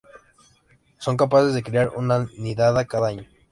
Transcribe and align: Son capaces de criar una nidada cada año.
Son 0.97 1.15
capaces 1.15 1.53
de 1.53 1.61
criar 1.61 1.91
una 1.95 2.27
nidada 2.39 2.87
cada 2.87 3.09
año. 3.09 3.27